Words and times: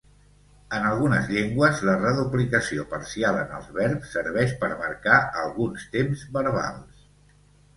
En 0.75 0.85
algunes 0.91 1.27
llengües 1.33 1.83
la 1.89 1.93
reduplicació 1.99 2.85
parcial 2.93 3.37
en 3.43 3.53
els 3.59 3.67
verbs 3.77 4.17
serveix 4.19 4.57
per 4.65 4.71
marcar 4.83 5.21
alguns 5.45 5.87
temps 5.99 6.25
verbals. 6.41 7.07